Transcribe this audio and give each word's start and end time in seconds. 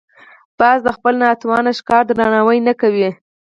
باز 0.59 0.79
د 0.85 0.89
خپل 0.97 1.13
ناتوان 1.23 1.65
ښکار 1.79 2.03
درناوی 2.07 2.59
نه 2.67 2.73
کوي 2.81 3.09